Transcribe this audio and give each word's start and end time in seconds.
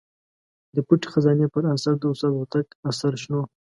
د 0.75 0.77
پټې 0.87 1.07
خزانې 1.13 1.47
پر 1.53 1.63
اثر 1.75 1.93
د 1.99 2.03
استاد 2.11 2.33
هوتک 2.37 2.67
اثر 2.89 3.13
شنو. 3.23 3.41